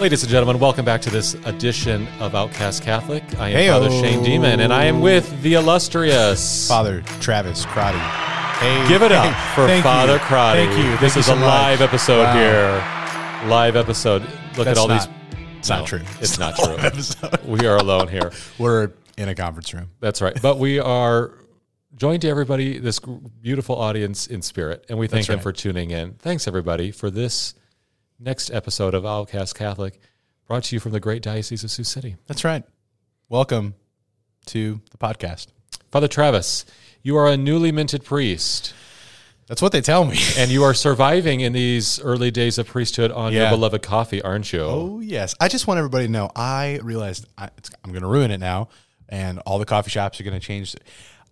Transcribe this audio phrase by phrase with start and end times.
[0.00, 3.22] Ladies and gentlemen, welcome back to this edition of Outcast Catholic.
[3.38, 3.70] I am Heyo.
[3.74, 6.66] Father Shane Demon, and I am with the illustrious.
[6.68, 7.98] Father Travis Crotty.
[8.58, 10.18] Hey, Give it up hey, for thank Father you.
[10.18, 10.66] Crotty.
[10.66, 10.90] Thank you.
[10.98, 11.88] This Thank you is so a live much.
[11.88, 12.34] episode Wow.
[13.42, 13.48] here.
[13.48, 14.22] Live episode.
[14.56, 15.48] Look That's at all not, these.
[15.58, 16.00] It's not true.
[16.20, 16.76] It's not true.
[16.78, 17.44] episode.
[17.44, 18.32] We are alone here.
[18.58, 19.90] We're in a conference room.
[20.00, 20.36] That's right.
[20.42, 21.34] But we are
[21.96, 22.98] joined to everybody, this
[23.40, 25.42] beautiful audience in spirit, and we thank That's them right.
[25.44, 26.14] for tuning in.
[26.14, 27.54] Thanks, everybody, for this
[28.18, 30.00] next episode of Outcast Catholic,
[30.46, 32.16] brought to you from the great Diocese of Sioux City.
[32.26, 32.64] That's right.
[33.28, 33.74] Welcome
[34.46, 35.48] to the podcast.
[35.90, 36.64] Father Travis,
[37.02, 38.74] you are a newly minted priest.
[39.46, 40.18] That's what they tell me.
[40.38, 44.52] And you are surviving in these early days of priesthood on your beloved coffee, aren't
[44.52, 44.62] you?
[44.62, 45.34] Oh yes.
[45.40, 46.30] I just want everybody to know.
[46.34, 48.68] I realized I, it's, I'm going to ruin it now,
[49.08, 50.74] and all the coffee shops are going to change.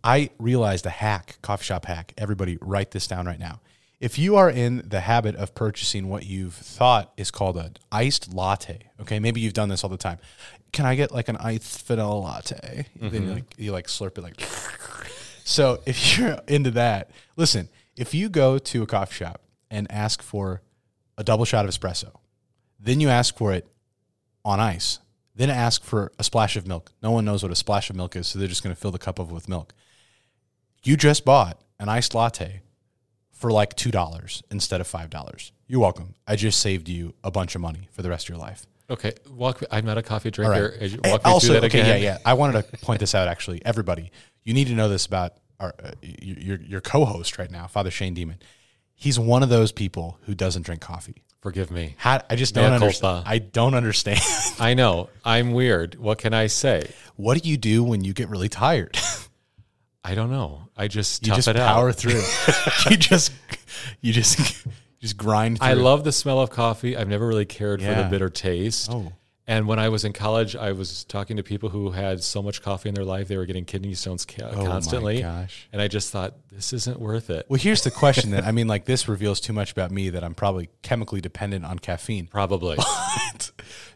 [0.04, 2.12] I realized a hack, coffee shop hack.
[2.18, 3.60] Everybody, write this down right now.
[4.02, 8.34] If you are in the habit of purchasing what you've thought is called an iced
[8.34, 10.18] latte, okay, maybe you've done this all the time.
[10.72, 12.86] Can I get like an iced vanilla latte?
[12.96, 13.32] Then you mm-hmm.
[13.34, 14.40] like you like slurp it like.
[15.44, 17.68] So if you're into that, listen.
[17.96, 20.62] If you go to a coffee shop and ask for
[21.16, 22.10] a double shot of espresso,
[22.80, 23.68] then you ask for it
[24.44, 24.98] on ice.
[25.36, 26.90] Then ask for a splash of milk.
[27.04, 28.90] No one knows what a splash of milk is, so they're just going to fill
[28.90, 29.74] the cup up with milk.
[30.82, 32.62] You just bought an iced latte
[33.42, 35.50] for like $2 instead of $5.
[35.66, 36.14] You're welcome.
[36.28, 38.64] I just saved you a bunch of money for the rest of your life.
[38.88, 39.60] Okay, walk.
[39.60, 40.70] me- I'm not a coffee drinker.
[40.70, 40.80] right.
[40.82, 42.02] As you Walk me also, through that okay, again.
[42.02, 42.18] yeah, yeah.
[42.24, 43.60] I wanted to point this out actually.
[43.64, 44.12] Everybody,
[44.44, 48.14] you need to know this about our uh, your your co-host right now, Father Shane
[48.14, 48.38] Demon.
[48.94, 51.22] He's one of those people who doesn't drink coffee.
[51.40, 51.94] Forgive me.
[51.98, 53.24] How, I just don't understand.
[53.26, 54.20] I don't understand.
[54.60, 55.96] I know I'm weird.
[55.96, 56.90] What can I say?
[57.16, 58.96] what do you do when you get really tired?
[60.04, 60.68] I don't know.
[60.76, 61.94] I just You tough just it power out.
[61.96, 62.20] through.
[62.90, 63.32] you just
[64.00, 65.68] you just you just grind through.
[65.68, 66.96] I love the smell of coffee.
[66.96, 68.90] I've never really cared for the bitter taste.
[68.90, 69.12] Oh.
[69.44, 72.62] And when I was in college, I was talking to people who had so much
[72.62, 75.20] coffee in their life they were getting kidney stones ca- Oh my constantly.
[75.20, 75.68] gosh.
[75.72, 77.46] And I just thought this isn't worth it.
[77.48, 78.44] Well, here's the question then.
[78.46, 81.80] I mean, like this reveals too much about me that I'm probably chemically dependent on
[81.80, 82.28] caffeine.
[82.28, 82.78] Probably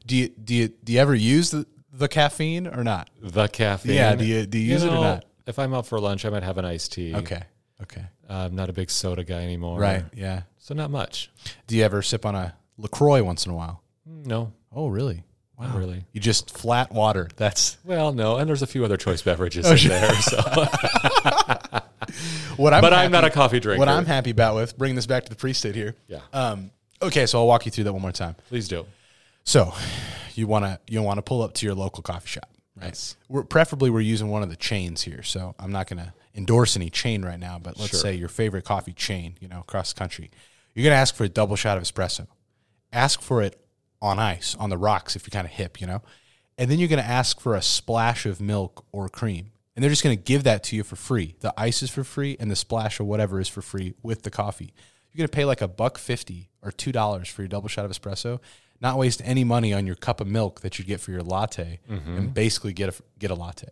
[0.06, 3.09] do you do you do you ever use the, the caffeine or not?
[3.21, 3.94] the caffeine.
[3.94, 5.25] Yeah, do you- do you use it or not?
[5.47, 7.15] If I'm out for lunch, I might have an iced tea.
[7.15, 7.43] Okay.
[7.83, 8.05] Okay.
[8.29, 9.79] I'm not a big soda guy anymore.
[9.79, 10.05] Right.
[10.15, 10.43] Yeah.
[10.59, 11.31] So not much.
[11.67, 13.83] Do you ever sip on a Lacroix once in a while?
[14.06, 15.23] No, Oh, really?
[15.59, 16.05] not really.
[16.12, 17.29] You just flat water.
[17.37, 20.15] That's Well, no, and there's a few other choice beverages Oh, in there.
[20.17, 20.37] So,
[22.56, 22.81] what I'm.
[22.83, 23.79] but I'm not a coffee drinker.
[23.79, 25.95] What I'm happy about with bringing this back to the priesthood here.
[26.09, 26.21] Yeah.
[26.33, 26.71] Um.
[27.03, 28.37] Okay, so I'll walk you through that one more time.
[28.49, 28.87] Please do.
[29.45, 29.75] So,
[30.35, 32.87] you want to you want to pull up to your local coffee shop, right?
[32.88, 33.16] Yes.
[33.28, 36.76] We're preferably we're using one of the chains here, so I'm not going to endorse
[36.76, 37.59] any chain right now.
[37.59, 38.00] But let's Sure.
[38.00, 40.31] say your favorite coffee chain, you know, across the country,
[40.75, 42.26] you're going to ask for a double shot of espresso.
[42.92, 43.59] Ask for it
[44.03, 46.03] on ice on the rocks if you're kind of hip, you know,
[46.59, 49.91] and then you're going to ask for a splash of milk or cream, and they're
[49.91, 51.34] just going to give that to you for free.
[51.41, 54.31] The ice is for free, and the splash of whatever is for free with the
[54.31, 54.72] coffee.
[55.12, 57.87] You're going to pay like a buck fifty or two dollars for your double shot
[57.87, 58.38] of espresso.
[58.81, 61.81] Not waste any money on your cup of milk that you get for your latte,
[61.91, 62.16] mm-hmm.
[62.16, 63.69] and basically get a get a latte.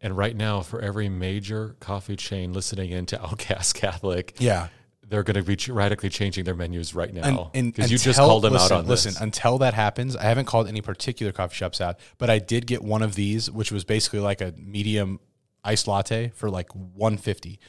[0.00, 4.68] And right now, for every major coffee chain listening into Outcast Catholic, Yeah,
[5.12, 8.54] they're going to be radically changing their menus right now because you just called them
[8.54, 9.04] listen, out on this.
[9.04, 9.20] listen, this.
[9.20, 12.82] until that happens, I haven't called any particular coffee shops out, but I did get
[12.82, 15.20] one of these, which was basically like a medium
[15.62, 17.60] iced latte for like one fifty.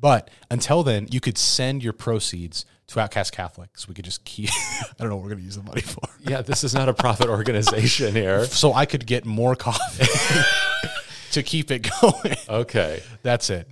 [0.00, 3.86] But until then, you could send your proceeds to Outcast Catholics.
[3.86, 4.48] We could just keep.
[4.80, 6.00] I don't know what we're going to use the money for.
[6.22, 8.44] yeah, this is not a profit organization here.
[8.46, 10.06] So I could get more coffee
[11.32, 12.36] to keep it going.
[12.48, 13.02] Okay.
[13.22, 13.68] That's it.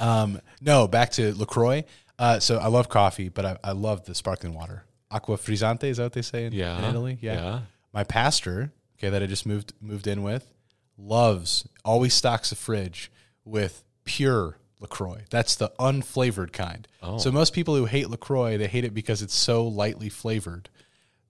[0.00, 1.84] um, no, back to Lacroix.
[2.18, 4.84] Uh, so I love coffee, but I, I love the sparkling water.
[5.10, 6.78] Aqua frizzante is that what they say in, Yeah.
[6.78, 7.18] in Italy?
[7.20, 7.60] Yeah.
[7.92, 10.52] My pastor, okay, that I just moved moved in with,
[10.96, 13.10] loves always stocks a fridge
[13.44, 15.24] with pure Lacroix.
[15.30, 16.86] That's the unflavored kind.
[17.02, 17.16] Oh.
[17.18, 20.68] So most people who hate Lacroix, they hate it because it's so lightly flavored.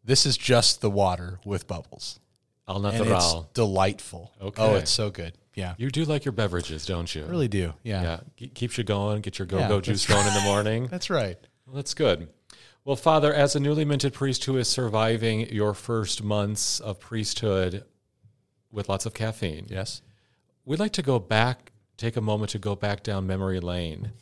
[0.04, 2.18] This is just the water with bubbles,
[2.66, 4.32] Al and it's delightful.
[4.40, 4.62] Oh, okay.
[4.62, 5.34] Oh, it's so good.
[5.54, 7.24] Yeah, You do like your beverages, don't you?
[7.24, 7.74] I really do.
[7.82, 8.02] Yeah,
[8.38, 8.46] Yeah.
[8.48, 10.86] Ke- Keeps you going, get your go Yeah, juice going in the morning.
[10.90, 11.36] that's right.
[11.66, 12.28] Well, that's good.
[12.84, 17.84] Well, Father, as a newly minted priest who is surviving your first months of priesthood
[18.72, 20.00] with lots of caffeine, Yes.
[20.64, 24.12] we'd like to go back, take a moment to go back down memory lane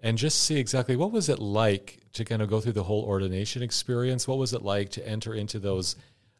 [0.00, 3.02] and just see exactly what was it like to kind of go through the whole
[3.04, 4.26] ordination experience?
[4.28, 5.96] What was it like to enter into those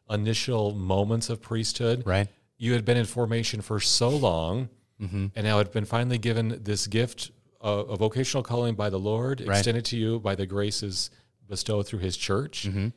[0.09, 2.03] initial moments of priesthood?
[2.05, 2.27] Right.
[2.57, 4.69] You had been in formation for so long,
[5.01, 5.27] Mm-hmm.
[5.33, 7.31] and now had been finally given this gift
[7.61, 9.55] of a vocational calling by the Lord, Right.
[9.55, 11.09] extended to you by the graces
[11.47, 12.67] bestowed through His church.
[12.67, 12.87] Mm-hmm.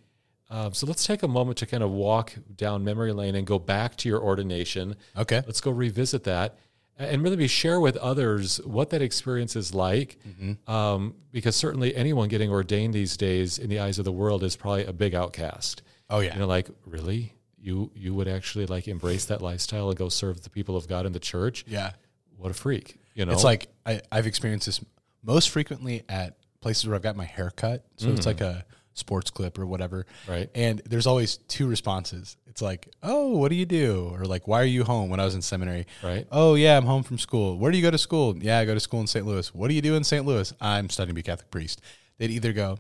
[0.51, 3.61] Um, so let's take a moment to kind of walk down memory lane and go
[3.61, 4.97] back to your ordination.
[5.17, 5.43] Okay.
[5.47, 6.59] Let's go revisit that
[7.05, 10.19] and really be share with others what that experience is like.
[10.29, 10.71] Mm-hmm.
[10.73, 14.57] Um, because certainly anyone getting ordained these days in the eyes of the world is
[14.57, 15.83] probably a big outcast.
[16.11, 16.35] Oh yeah.
[16.35, 20.43] You know, like really, you you would actually like embrace that lifestyle and go serve
[20.43, 21.65] the people of God in the church.
[21.69, 21.93] yeah.
[22.37, 22.99] What a freak!
[23.15, 24.85] You know, It's like I, I've experienced this
[25.23, 27.85] most frequently at places where I've got my hair cut.
[27.97, 30.07] So it's like a sports clip or whatever.
[30.29, 30.51] Right.
[30.55, 32.37] And there's always two responses.
[32.47, 34.11] It's like, oh, what do you do?
[34.13, 35.87] Or like, why are you home when I was in seminary?
[36.03, 36.27] Right.
[36.31, 37.57] Oh, yeah, I'm home from school.
[37.57, 38.37] Where do you go to school?
[38.37, 39.25] Yeah, I go to school in St.
[39.25, 39.55] Louis.
[39.55, 40.27] What do you do in St.
[40.27, 40.53] Louis?
[40.61, 41.81] I'm studying to be a Catholic priest.
[42.19, 42.79] They'd either go,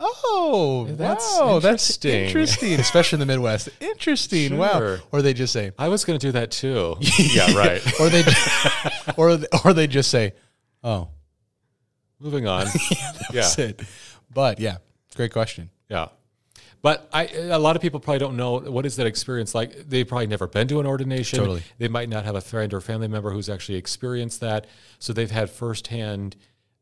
[0.00, 3.68] Oh, that's wow, that's interesting." interesting, especially in the Midwest.
[3.80, 4.98] Interesting, wow.
[5.10, 6.96] Or they just say, I was going to do that too.
[7.18, 7.82] yeah, right.
[8.00, 8.24] or they,
[9.16, 10.34] or or they just say,
[10.84, 11.08] "Oh,
[12.20, 12.66] Moving on.
[12.90, 13.80] yeah, that's it."
[14.32, 14.76] But yeah,
[15.18, 15.68] great question.
[15.90, 16.08] yeah.
[16.80, 19.88] But I, a lot of people probably don't know what is that experience like.
[19.88, 21.40] They've probably never been to an ordination.
[21.40, 21.62] Totally.
[21.78, 24.68] They might not have a friend or family member who's actually experienced that.
[25.00, 26.36] So they've had firsthand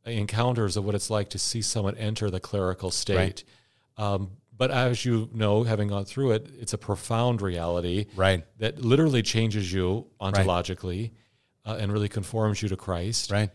[0.04, 3.44] encounters of what it's like to see someone enter the clerical state.
[3.96, 8.44] Um, but as you know, having gone through it, it's a profound reality Right.
[8.58, 11.12] that literally changes you ontologically
[11.64, 13.30] uh, and really conforms you to Christ.
[13.30, 13.50] Right.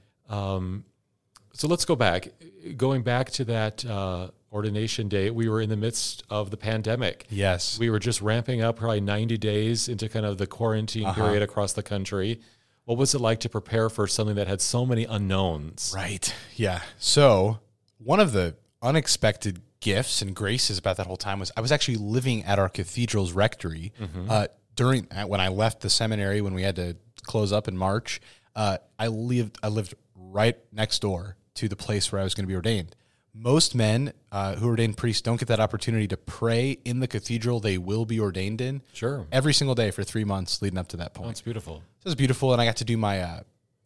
[1.54, 2.30] So let's go back.
[2.78, 7.25] Going back to that uh, ordination day, we were in the midst of the pandemic.
[7.30, 7.80] Yes.
[7.80, 11.21] We were just ramping up probably 90 days into kind of the quarantine Uh-huh.
[11.24, 12.42] period across the country.
[12.86, 15.94] What was it like to prepare for something that had so many unknowns?
[15.95, 16.33] Right.
[16.56, 16.81] Yeah.
[16.98, 17.59] So
[17.98, 21.97] one of the unexpected gifts and graces about that whole time was I was actually
[21.97, 23.94] living at our cathedral's rectory
[24.30, 28.19] uh, during when I left the seminary when we had to close up in March.
[28.56, 32.44] Uh, I lived I lived right next door to the place where I was going
[32.44, 32.95] to be ordained.
[33.33, 37.07] Most men uh, who are ordained priests don't get that opportunity to pray in the
[37.07, 39.25] cathedral they will be ordained in Sure.
[39.31, 41.30] every single day for three months leading up to that point.
[41.30, 41.75] That's beautiful.
[41.75, 43.39] So it was beautiful, and I got to do my uh,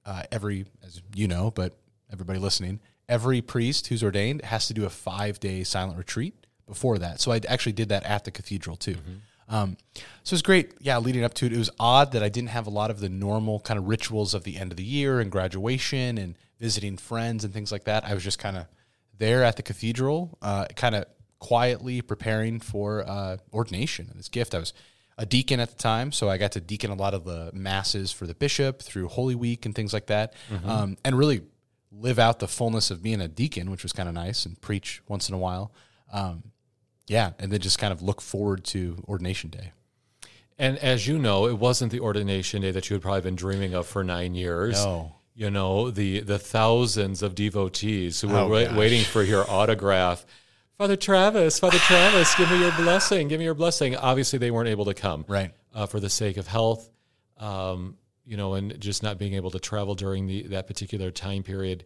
[0.06, 1.74] uh, every, as you know, but
[2.12, 6.34] everybody listening, every priest who's ordained has to do a five day silent retreat
[6.68, 7.22] before that.
[7.22, 8.98] So I actually did that at the cathedral too.
[9.48, 9.78] Um,
[10.24, 10.74] so it was great.
[10.80, 13.00] Yeah, leading up to it, it was odd that I didn't have a lot of
[13.00, 16.98] the normal kind of rituals of the end of the year and graduation and visiting
[16.98, 18.06] friends and things like that.
[18.06, 18.66] I was just kind of
[19.18, 21.06] there at the cathedral, uh, kind of
[21.40, 24.56] quietly preparing for uh, ordination and this gift.
[24.56, 24.74] I was
[25.18, 28.12] a deacon at the time, so I got to deacon a lot of the masses
[28.12, 30.34] for the bishop through Holy Week and things like that,
[30.66, 31.42] um, and really
[31.92, 35.02] live out the fullness of being a deacon, which was kind of nice, and preach
[35.08, 35.72] once in a while.
[36.12, 36.44] Um,
[37.08, 39.72] yeah, and then just kind of look forward to ordination day.
[40.58, 43.74] And as you know, it wasn't the ordination day that you had probably been dreaming
[43.74, 44.84] of for nine years.
[44.84, 45.15] No.
[45.38, 48.78] You know, the the thousands of devotees who were Oh, wai- gosh.
[48.78, 50.26] waiting for your autograph.
[50.78, 53.28] Father Travis, Father Travis, give me your blessing.
[53.28, 53.96] Give me your blessing.
[53.98, 55.26] Obviously, they weren't able to come.
[55.28, 55.52] Right.
[55.74, 56.90] Uh, for the sake of health,
[57.38, 61.44] um, you know, and just not being able to travel during the that particular time
[61.44, 61.84] period.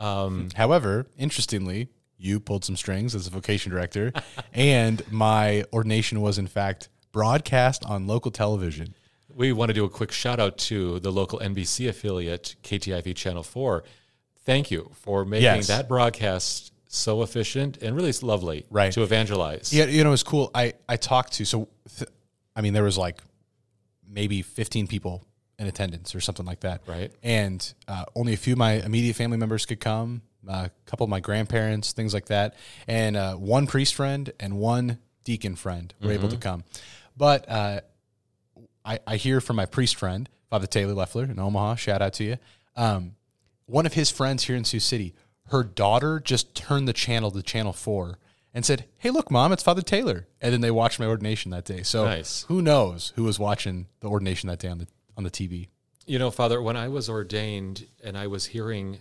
[0.00, 1.88] Um, However, interestingly,
[2.18, 4.12] you pulled some strings as a vocation director,
[4.54, 8.94] and my ordination was in fact broadcast on local television.
[9.36, 13.42] We want to do a quick shout out to the local NBC affiliate, KTIV Channel
[13.42, 13.84] 4.
[14.46, 15.66] Thank you for making Yes.
[15.66, 18.90] that broadcast so efficient and really lovely Right.
[18.94, 19.72] to evangelize.
[19.74, 20.50] Yeah, you know, it was cool.
[20.54, 22.08] I I talked to so, th-
[22.54, 23.20] I mean, there was like
[24.08, 25.26] maybe fifteen people
[25.58, 26.80] in attendance or something like that.
[26.86, 27.12] Right.
[27.22, 30.22] And uh, only a few of my immediate family members could come.
[30.48, 32.54] uh, a couple of my grandparents, things like that,
[32.86, 36.62] and uh, one priest friend and one deacon friend were able to come.
[37.16, 37.80] But uh,
[38.86, 41.74] I, I hear from my priest friend, Father Taylor Leffler in Omaha.
[41.74, 42.36] Shout out to you.
[42.76, 43.16] Um,
[43.66, 45.14] one of his friends here in Sioux City,
[45.48, 48.18] her daughter just turned the channel to Channel Four
[48.54, 51.64] and said, "Hey, look, mom, it's Father Taylor." And then they watched my ordination that
[51.64, 51.82] day.
[51.82, 52.44] So Nice.
[52.48, 55.68] who knows who was watching the ordination that day on the on the TV?
[56.06, 58.98] You know, Father, when I was ordained and I was hearing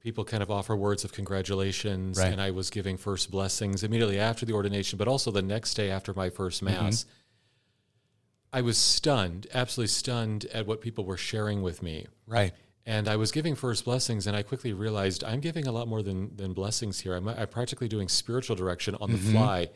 [0.00, 2.32] people kind of offer words of congratulations, Right.
[2.32, 5.90] and I was giving first blessings immediately after the ordination, but also the next day
[5.90, 6.74] after my first Mm-hmm.
[8.56, 12.06] I was stunned, absolutely stunned at what people were sharing with me.
[12.26, 12.52] Right.
[12.86, 16.02] And I was giving first blessings, and I quickly realized I'm giving a lot more
[16.02, 17.14] than, than blessings here.
[17.14, 19.26] I'm, I'm practically doing spiritual direction on Mm-hmm.
[19.26, 19.68] the fly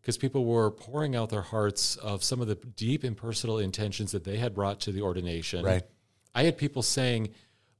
[0.00, 4.12] because people were pouring out their hearts of some of the deep and personal intentions
[4.12, 5.64] that they had brought to the ordination.
[5.64, 5.82] Right.
[6.34, 7.30] I had people saying,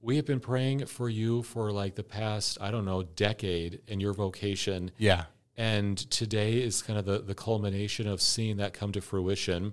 [0.01, 4.01] "We have been praying for you for like the past, I don't know, decade in
[4.01, 5.25] your vocation." Yeah.
[5.57, 9.73] And today is kind of the, the culmination of seeing that come to fruition.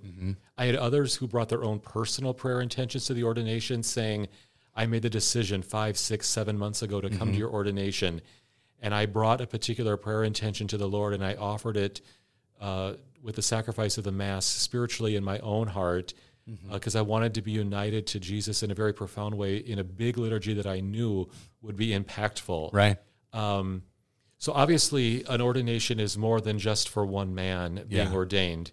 [0.57, 4.27] I had others who brought their own personal prayer intentions to the ordination, saying,
[4.75, 8.21] I made the decision five, six, seven months ago to come to your ordination.
[8.81, 12.01] And I brought a particular prayer intention to the Lord and I offered it
[12.62, 16.13] uh, with the sacrifice of the Mass spiritually in my own heart
[16.71, 19.83] because I wanted to be united to Jesus in a very profound way in a
[19.83, 21.29] big liturgy that I knew
[21.62, 22.74] would be impactful.
[22.74, 22.98] Right.
[23.33, 23.83] Um,
[24.39, 28.13] so obviously, an ordination is more than just for one man being Yeah.
[28.13, 28.72] ordained.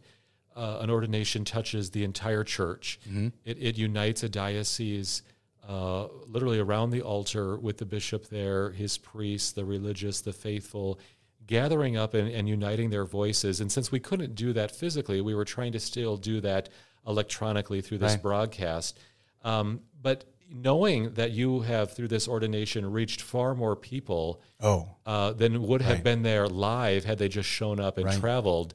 [0.56, 2.98] Uh, an ordination touches the entire church.
[3.06, 3.28] Mm-hmm.
[3.44, 5.22] It, it unites a diocese
[5.68, 10.98] uh, literally around the altar with the bishop there, his priests, the religious, the faithful,
[11.46, 13.60] gathering up and, and uniting their voices.
[13.60, 16.68] And since we couldn't do that physically, we were trying to still do that
[17.06, 18.22] electronically through this Right.
[18.22, 18.98] broadcast.
[19.42, 25.32] Um, but knowing that you have, through this ordination, reached far more people Oh, uh,
[25.32, 26.04] than would have Right.
[26.04, 28.18] been there live had they just shown up and Right.
[28.20, 28.74] traveled.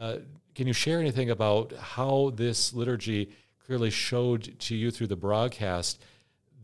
[0.00, 0.18] Uh,
[0.54, 3.30] can you share anything about how this liturgy
[3.64, 6.02] clearly showed to you through the broadcast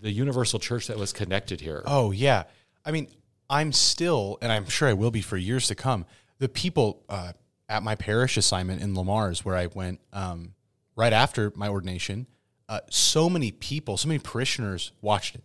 [0.00, 1.82] the universal church that was connected here?
[1.86, 2.44] Oh yeah.
[2.84, 3.08] I mean,
[3.48, 6.04] I'm still, and I'm sure I will be for years to come.
[6.38, 7.32] The people uh,
[7.68, 10.54] at my parish assignment in Le Mars, where I went um,
[10.96, 12.26] right after my ordination,
[12.72, 15.44] uh, so many people, so many parishioners watched it.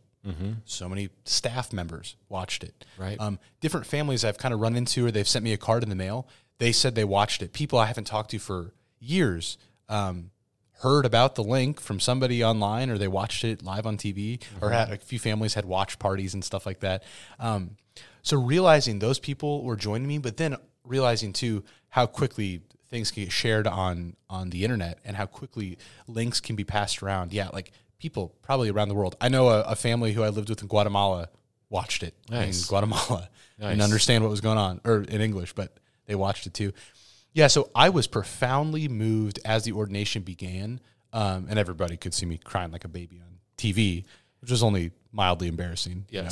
[0.64, 2.86] So many staff members watched it.
[2.98, 3.20] Right.
[3.20, 5.90] Um, different families I've kind of run into, or they've sent me a card in
[5.90, 6.28] the mail.
[6.58, 7.52] They said they watched it.
[7.52, 9.58] People I haven't talked to for years
[9.90, 10.32] um,
[10.80, 14.70] heard about the link from somebody online, or they watched it live on TV, or
[14.72, 17.04] had a few families had watch parties and stuff like that.
[17.40, 17.78] Um,
[18.22, 20.56] so realizing those people were joining me, but then
[20.86, 25.77] realizing too how quickly things can get shared on on the internet and how quickly
[26.08, 27.34] links can be passed around.
[27.34, 29.15] Yeah, like people probably around the world.
[29.20, 31.29] I know a, a family who I lived with in Guatemala
[31.70, 32.62] watched it Nice.
[32.63, 33.29] in Guatemala
[33.60, 33.74] Nice.
[33.74, 35.75] and understand what was going on, or in English, but
[36.06, 36.72] they watched it too.
[37.34, 40.79] Yeah, so I was profoundly moved as the ordination began,
[41.13, 44.06] um, and everybody could see me crying like a baby on TV,
[44.41, 46.06] which was only mildly embarrassing.
[46.10, 46.29] you know.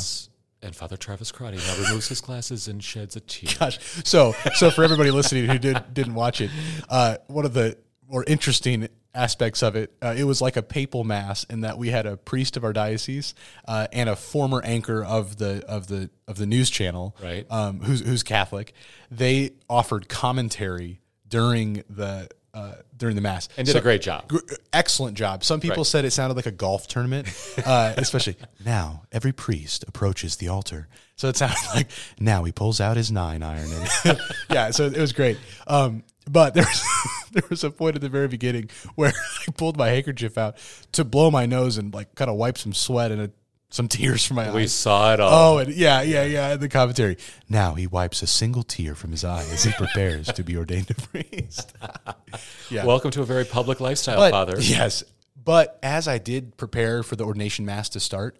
[0.66, 3.52] And Father Travis Crotty now removes his glasses and sheds a tear.
[3.60, 3.80] Gosh.
[4.04, 6.50] So so for everybody listening who did didn't watch it,
[6.90, 7.78] uh, one of the
[8.10, 11.90] more interesting aspects of it, uh, it was like a papal mass in that we
[11.90, 13.34] had a priest of our diocese
[13.68, 17.46] uh, and a former anchor of the of the of the news channel, Right.
[17.50, 18.74] Um, who's who's Catholic.
[19.10, 22.28] They offered commentary during the.
[22.56, 24.30] Uh, during the mass And did a great job.
[24.30, 24.38] Gr-
[24.72, 25.44] excellent job.
[25.44, 25.86] Some people Right.
[25.86, 27.28] said it sounded like a golf tournament,
[27.66, 29.02] uh, especially now.
[29.12, 33.44] Every priest approaches the altar, so it sounded like now he pulls out his nine
[33.44, 33.70] iron.
[34.06, 34.20] And
[34.50, 35.38] yeah, so it was great.
[35.68, 36.84] Um, but there was
[37.34, 39.12] there was a point at the very beginning where
[39.48, 40.56] I pulled my handkerchief out
[40.94, 43.32] to blow my nose and like kind of wipe some sweat and a,
[43.70, 44.56] some tears from my We eyes.
[44.56, 45.56] We saw it all.
[45.56, 46.54] Oh, and yeah, yeah, yeah.
[46.54, 47.18] in The commentary.
[47.50, 50.90] Now he wipes a single tear from his eye as he prepares to be ordained
[50.92, 51.74] a priest.
[52.70, 52.86] yeah.
[52.86, 54.58] Welcome to a very public lifestyle, But- Father.
[54.60, 55.04] Yes.
[55.44, 58.38] But as I did prepare for the ordination mass to start,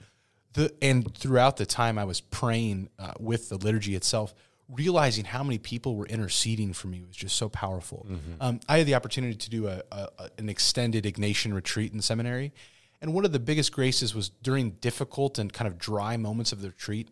[0.54, 4.34] the and throughout the time I was praying uh, with the liturgy itself,
[4.70, 8.08] realizing how many people were interceding for me was just so powerful.
[8.42, 12.02] Um, I had the opportunity to do a, a, a- an extended Ignatian retreat in
[12.02, 12.54] seminary,
[13.02, 16.62] and one of the biggest graces was during difficult and kind of dry moments of
[16.62, 17.10] the retreat,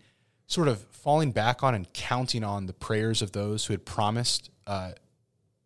[0.47, 4.49] sort of falling back on and counting on the prayers of those who had promised
[4.67, 4.91] uh,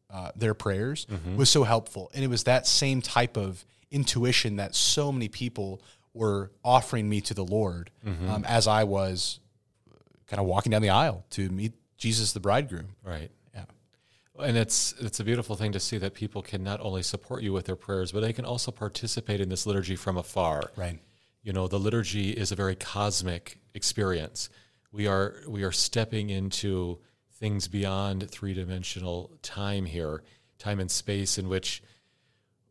[0.09, 1.05] uh, their prayers
[1.35, 2.09] was so helpful.
[2.13, 5.81] And it was that same type of intuition that so many people
[6.13, 9.39] were offering me to the Lord um, as I was
[10.27, 12.95] kind of walking down the aisle to meet Jesus, the bridegroom.
[13.03, 13.29] Right.
[14.39, 17.53] And it's it's a beautiful thing to see that people can not only support you
[17.53, 20.71] with their prayers, but they can also participate in this liturgy from afar.
[20.75, 20.99] Right.
[21.43, 24.49] You know, the liturgy is a very cosmic experience.
[24.91, 26.99] We are we are stepping into
[27.33, 30.23] things beyond three-dimensional time here,
[30.57, 31.83] time and space in which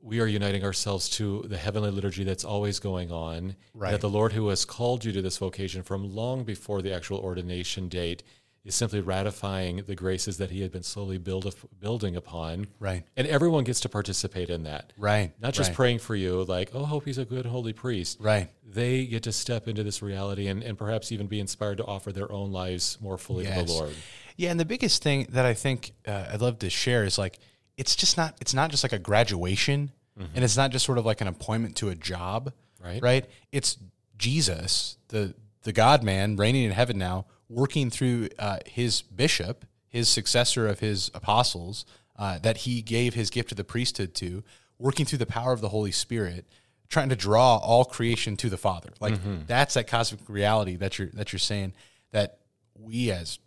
[0.03, 3.57] we are uniting ourselves to the heavenly liturgy that's always going on.
[3.75, 3.91] Right.
[3.91, 7.19] That the Lord who has called you to this vocation from long before the actual
[7.19, 8.23] ordination date
[8.67, 12.67] is simply ratifying the graces that he had been slowly build, building upon.
[12.79, 13.05] Right.
[13.17, 14.93] And everyone gets to participate in that.
[14.99, 15.33] Right.
[15.41, 15.77] Not just right.
[15.77, 18.19] praying for you, like, oh, hope he's a good holy priest.
[18.21, 18.51] Right.
[18.65, 22.13] They get to step into this reality and, and perhaps even be inspired to offer
[22.13, 23.95] their own lives more fully to the Lord.
[24.37, 27.39] Yeah, and the biggest thing that I think uh, I'd love to share is like
[27.79, 29.93] it's just not it's not just like a graduation,
[30.35, 32.53] and it's not just sort of like an appointment to a job,
[32.87, 33.03] Right.
[33.03, 33.27] Right.
[33.53, 33.79] It's
[34.17, 40.09] Jesus, the the God Man, reigning in heaven now, working through uh, his bishop, his
[40.09, 41.85] successor of his apostles,
[42.19, 44.43] uh, that he gave his gift of the priesthood to,
[44.79, 46.47] working through the power of the Holy Spirit
[46.89, 48.91] trying to draw all creation to the Father.
[49.01, 49.15] Like
[49.47, 51.73] that's that cosmic reality that you're that you're saying
[52.13, 52.39] that
[52.79, 53.39] we as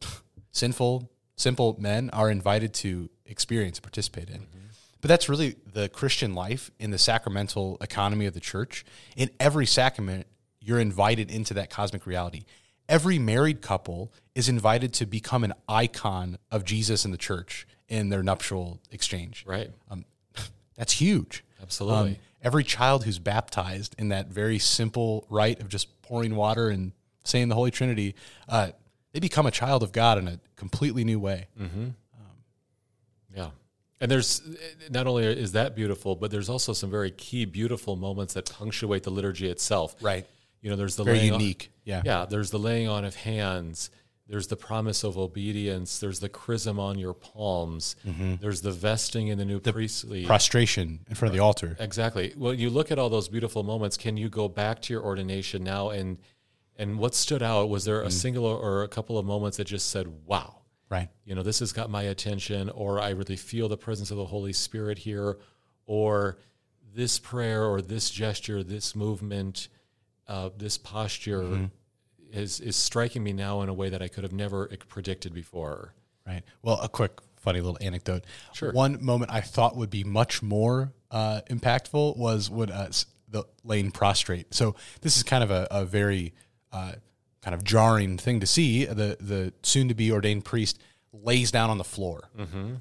[0.52, 4.48] sinful, simple men are invited to experience participate in.
[5.02, 8.84] But that's really the Christian life in the sacramental economy of the church.
[9.16, 10.28] In every sacrament,
[10.60, 12.44] you're invited into that cosmic reality.
[12.90, 18.10] Every married couple is invited to become an icon of Jesus in the church in
[18.10, 19.46] their nuptial exchange.
[19.48, 19.70] Right.
[19.90, 20.06] Um,
[20.76, 21.46] that's huge.
[21.62, 22.12] Absolutely.
[22.12, 26.92] Um, every child who's baptized in that very simple rite of just pouring water and
[27.24, 28.16] saying the Holy Trinity,
[28.48, 28.70] uh,
[29.14, 31.48] they become a child of God in a completely new way.
[33.36, 33.50] Yeah.
[34.02, 34.42] And there's
[34.90, 39.04] not only is that beautiful, but there's also some very key, beautiful moments that punctuate
[39.04, 39.96] the liturgy itself.
[40.02, 40.26] Right.
[40.62, 41.72] You know, there's the Very laying on- unique.
[41.86, 42.02] Yeah.
[42.06, 42.26] yeah.
[42.26, 43.90] There's the laying on of hands.
[44.28, 46.00] There's the promise of obedience.
[46.00, 47.96] There's the chrism on your palms.
[48.06, 50.26] There's the vesting in the new priestly.
[50.26, 51.76] Prostration in front of the altar.
[51.80, 52.34] Exactly.
[52.38, 53.98] Well, you look at all those beautiful moments.
[53.98, 56.18] Can you go back to your ordination now and
[56.76, 57.70] and what stood out?
[57.70, 58.12] Was there a Mm.
[58.12, 60.58] single or a couple of moments that just said, "Wow"?
[60.90, 61.10] Right.
[61.26, 64.26] you know, this has got my attention, or I really feel the presence of the
[64.26, 65.38] Holy Spirit here,
[65.86, 66.38] or
[66.96, 69.68] this prayer, or this gesture, this movement,
[70.30, 71.66] uh, this posture Mm-hmm.
[72.32, 75.94] is is striking me now in a way that I could have never predicted before.
[76.28, 76.44] Right.
[76.62, 78.24] Well, a quick, funny little anecdote.
[78.54, 78.72] Sure.
[78.72, 82.92] One moment I thought would be much more uh, impactful was when uh,
[83.28, 84.54] the laying prostrate.
[84.54, 86.34] So this is kind of a, a very
[86.72, 86.94] uh,
[87.42, 88.86] kind of jarring thing to see.
[88.86, 90.80] The the soon to be ordained priest
[91.12, 92.30] lays down on the floor,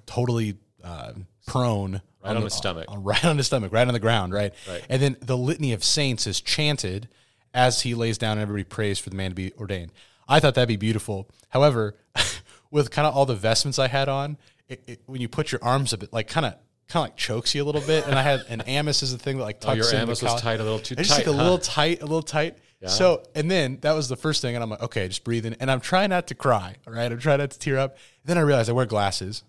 [0.07, 1.13] totally uh,
[1.47, 2.27] prone, Mm-hmm.
[2.27, 2.85] Right on the- his stomach.
[2.89, 4.53] on- right on his stomach, right on the ground, right?
[4.69, 4.85] Right.
[4.91, 7.09] And then the litany of saints is chanted
[7.55, 9.93] as he lays down and everybody prays for the man to be ordained.
[10.29, 11.29] I thought that'd be beautiful.
[11.49, 11.97] However,
[12.71, 14.37] with kind of all the vestments I had on,
[14.69, 16.55] it, it, when you put your arms up, it like kind of
[16.89, 18.07] kind of like chokes you a little bit.
[18.07, 20.23] And I had an amice is the thing that like Oh, tucks your in amice
[20.23, 22.59] was tight, a little too It's just tight, like a little tight, a little tight.
[22.87, 25.55] So, and then that was the first thing, and I'm like, okay, just breathe in,
[25.55, 26.77] and I'm trying not to cry.
[26.87, 27.97] All right, I'm trying not to tear up.
[28.25, 29.43] then I realized I wear glasses.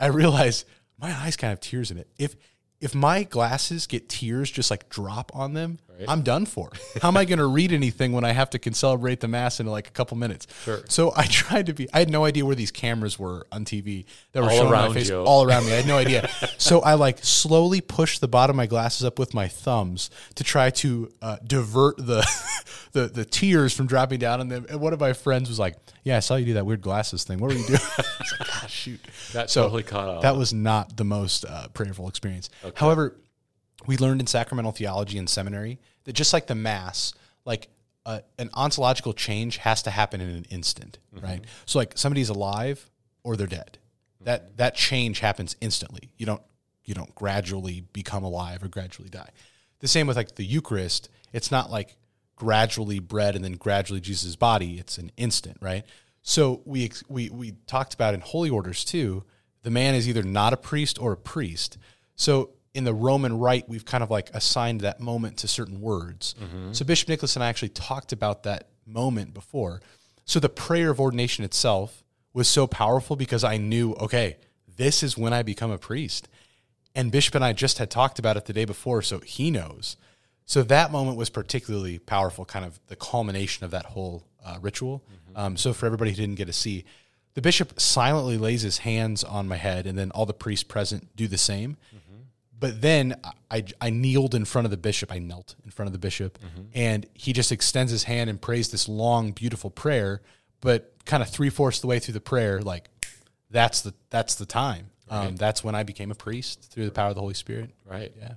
[0.00, 0.66] I realized
[0.98, 2.08] my eyes kind of have tears in it.
[2.18, 2.34] If
[2.80, 6.70] if my glasses get tears just like drop on them, I'm done for.
[7.00, 9.60] How am I going to read anything when I have to can celebrate the mass
[9.60, 10.46] in like a couple minutes?
[10.64, 10.80] Sure.
[10.88, 11.88] So I tried to be.
[11.92, 14.92] I had no idea where these cameras were on TV that were All showing my
[14.92, 15.16] face you.
[15.22, 15.72] all around me.
[15.72, 16.28] I had no idea.
[16.58, 20.44] so I like slowly pushed the bottom of my glasses up with my thumbs to
[20.44, 22.26] try to uh, divert the,
[22.92, 24.66] the the tears from dropping down on them.
[24.68, 27.24] And one of my friends was like, "Yeah, I saw you do that weird glasses
[27.24, 27.38] thing.
[27.38, 29.00] What were you doing?" I was like, "Ah, shoot."
[29.32, 30.22] That So totally caught on.
[30.22, 32.50] That was not the most uh, prayerful experience.
[32.76, 33.16] However,
[33.86, 37.68] we learned in sacramental theology in seminary that just like the mass, like
[38.04, 41.44] uh, an ontological change has to happen in an instant, right?
[41.66, 42.90] So like somebody's alive
[43.22, 43.78] or they're dead.
[44.20, 46.10] That that change happens instantly.
[46.16, 46.42] You don't
[46.84, 49.30] you don't gradually become alive or gradually die.
[49.80, 51.08] The same with like the Eucharist.
[51.32, 51.96] It's not like
[52.36, 54.78] gradually bread and then gradually Jesus' body.
[54.78, 55.84] It's an instant, right?
[56.22, 59.24] So we we we talked about in holy orders too.
[59.62, 61.78] The man is either not a priest or a priest.
[62.16, 66.34] So in the Roman rite, we've kind of like assigned that moment to certain words.
[66.72, 69.82] So Bishop Nickless and I actually talked about that moment before.
[70.24, 74.36] So the prayer of ordination itself was so powerful because I knew, okay,
[74.76, 76.28] this is when I become a priest.
[76.94, 79.96] And Bishop and I just had talked about it the day before, so he knows.
[80.46, 85.02] So that moment was particularly powerful, kind of the culmination of that whole uh, ritual.
[85.36, 86.84] Um, so for everybody who didn't get to see,
[87.34, 91.14] the bishop silently lays his hands on my head, and then all the priests present
[91.16, 91.76] do the same.
[92.62, 93.16] But then
[93.50, 95.10] I, I kneeled in front of the bishop.
[95.10, 96.38] I knelt in front of the bishop,
[96.72, 100.22] and he just extends his hand and prays this long, beautiful prayer.
[100.60, 102.88] But kind of three fourths the way through the prayer, like
[103.50, 104.90] that's the that's the time.
[105.10, 107.70] Um, that's when I became a priest through the power of the Holy Spirit.
[107.84, 108.12] right.
[108.16, 108.34] Yeah.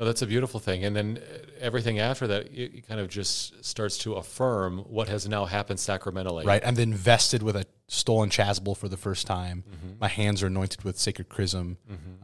[0.00, 0.84] No, that's a beautiful thing.
[0.84, 5.28] And then uh, everything after that, it, kind of just starts to affirm what has
[5.28, 6.44] now happened sacramentally.
[6.44, 6.66] Right.
[6.66, 9.62] I'm then vested with a stolen chasuble for the first time.
[9.62, 9.98] Mm-hmm.
[10.00, 11.78] My hands are anointed with sacred chrism.
[11.88, 12.23] Um,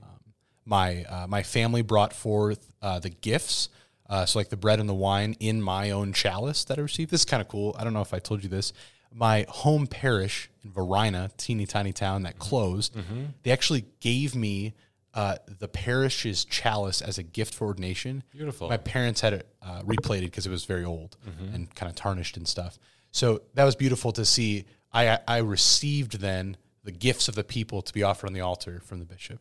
[0.71, 3.69] my uh, my family brought forth uh, the gifts,
[4.09, 7.11] uh, so like the bread and the wine in my own chalice that I received.
[7.11, 7.75] This is kind of cool.
[7.79, 8.73] I don't know if I told you this.
[9.13, 13.25] My home parish in Varina, teeny tiny town that closed, Mm-hmm.
[13.43, 14.75] they actually gave me
[15.15, 18.23] uh, the parish's chalice as a gift for ordination.
[18.31, 18.69] Beautiful.
[18.69, 21.55] My parents had it uh, replated because it was very old Mm-hmm.
[21.55, 22.79] and kind of tarnished and stuff.
[23.11, 24.65] So that was beautiful to see.
[24.93, 28.81] I I received then the gifts of the people to be offered on the altar
[28.87, 29.41] from the bishop.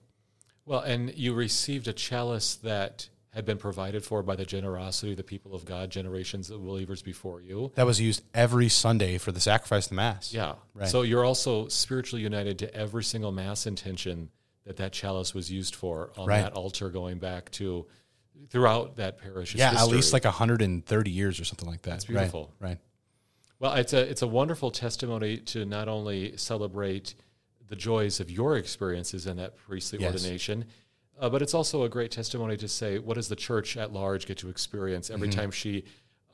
[0.69, 5.17] Well, and you received a chalice that had been provided for by the generosity of
[5.17, 7.71] the people of God, generations of believers before you.
[7.73, 10.31] That was used every Sunday for the sacrifice of the mass.
[10.31, 10.53] Yeah.
[10.75, 10.87] Right.
[10.87, 14.29] So you're also spiritually united to every single mass intention
[14.65, 16.41] that that chalice was used for on Right.
[16.41, 17.87] that altar, going back to
[18.51, 19.55] throughout that parish.
[19.55, 21.89] Yeah, at least like 130 years or something like that.
[21.89, 22.53] That's beautiful.
[22.59, 22.69] Right.
[22.69, 22.77] right.
[23.57, 27.15] Well, it's a it's a wonderful testimony to not only celebrate
[27.69, 30.13] the joys of your experiences in that priestly Yes.
[30.13, 30.65] ordination,
[31.19, 34.25] uh, but it's also a great testimony to say what does the church at large
[34.25, 35.39] get to experience every Mm-hmm.
[35.39, 35.83] time she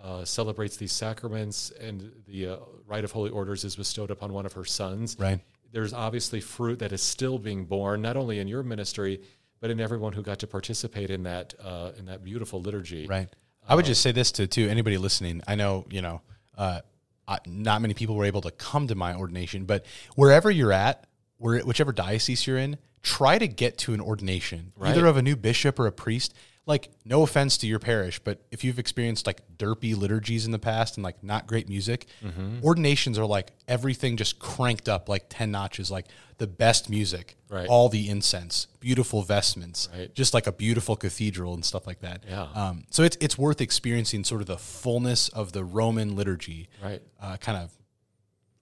[0.02, 4.46] uh, celebrates these sacraments and the uh, rite of holy orders is bestowed upon one
[4.46, 5.16] of her sons.
[5.20, 5.40] Right.
[5.72, 9.22] There's obviously fruit that is still being borne, not only in your ministry,
[9.60, 13.08] but in everyone who got to participate in that uh, in that beautiful liturgy.
[13.08, 13.28] Right.
[13.68, 15.42] I would just say this to to anybody listening.
[15.48, 16.22] I know you know,
[16.58, 16.82] uh,
[17.28, 21.08] I, not many people were able to come to my ordination, but wherever you're at,
[21.38, 25.36] where whichever diocese you're in, try to get to an ordination, either of a new
[25.36, 26.34] bishop or a priest.
[26.68, 30.58] Like, no offense to your parish, but if you've experienced like derpy liturgies in the
[30.58, 32.64] past and like not great music, Mm-hmm.
[32.64, 36.08] ordinations are like everything just cranked up like 10 notches, like
[36.40, 37.68] the best music, Right.
[37.68, 40.12] all the incense, beautiful vestments, Right.
[40.16, 42.24] just like a beautiful cathedral and stuff like that.
[42.28, 42.48] Yeah.
[42.56, 47.04] Um, so it's it's worth experiencing sort of the fullness of the Roman liturgy, Right.
[47.22, 47.78] uh, kind of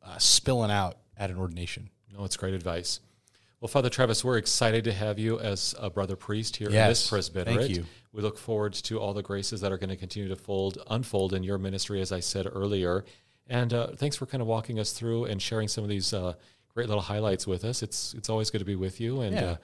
[0.06, 1.90] uh, spilling out at an ordination.
[2.14, 3.00] No, it's great advice.
[3.60, 7.10] Well, Father Travis, we're excited to have you as a brother priest here in this
[7.10, 7.58] presbyterate.
[7.58, 7.86] thank you.
[8.12, 11.34] We look forward to all the graces that are going to continue to fold, unfold
[11.34, 13.06] in your ministry, as I said earlier.
[13.48, 16.34] And uh, thanks for kind of walking us through and sharing some of these uh,
[16.74, 17.82] great little highlights with us.
[17.82, 19.44] It's it's always good to be with you, and Yeah.
[19.46, 19.56] uh,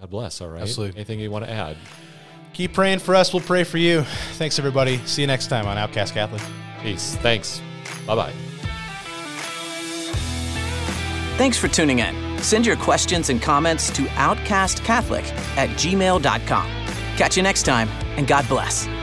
[0.00, 0.40] God bless.
[0.40, 0.96] All right, Absolutely.
[0.96, 1.76] Anything you want to add?
[2.54, 3.32] Keep praying for us.
[3.32, 4.02] We'll pray for you.
[4.34, 4.98] Thanks, everybody.
[4.98, 6.42] See you next time on Outcast Catholic.
[6.82, 7.16] Peace.
[7.16, 7.60] Thanks.
[8.06, 8.47] Bye bye.
[11.38, 12.42] Thanks for tuning in.
[12.42, 15.22] Send your questions and comments to outcastcatholic
[15.56, 16.66] at gmail.com.
[17.16, 18.97] Catch you next time, and God bless.